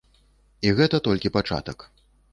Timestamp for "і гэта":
0.69-1.01